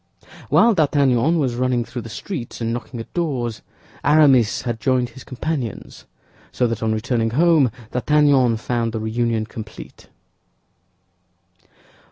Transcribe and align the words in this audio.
While 0.49 0.73
D'Artagnan 0.73 1.37
was 1.37 1.53
running 1.53 1.85
through 1.85 2.01
the 2.01 2.09
streets 2.09 2.59
and 2.59 2.73
knocking 2.73 2.99
at 2.99 3.13
doors, 3.13 3.61
Aramis 4.03 4.63
had 4.63 4.79
joined 4.79 5.09
his 5.09 5.23
companions; 5.23 6.05
so 6.51 6.65
that 6.65 6.81
on 6.81 6.91
returning 6.91 7.29
home 7.29 7.71
D'Artagnan 7.91 8.57
found 8.57 8.93
the 8.93 8.99
reunion 8.99 9.45
complete. 9.45 10.07